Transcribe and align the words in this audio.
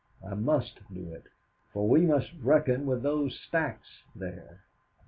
I 0.27 0.33
must 0.33 0.79
do 0.91 1.13
it, 1.13 1.25
for 1.71 1.87
we 1.87 2.01
must 2.07 2.33
reckon 2.41 2.87
with 2.87 3.03
those 3.03 3.39
stacks 3.39 4.01
there." 4.15 4.63